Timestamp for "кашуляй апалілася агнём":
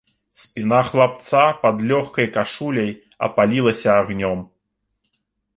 2.37-4.39